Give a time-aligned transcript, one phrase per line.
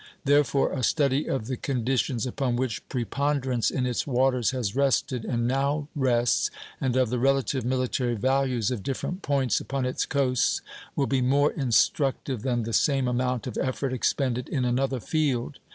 [0.25, 5.47] Therefore a study of the conditions upon which preponderance in its waters has rested, and
[5.47, 6.49] now rests,
[6.81, 10.61] and of the relative military values of different points upon its coasts,
[10.95, 15.59] will be more instructive than the same amount of effort expended in another field.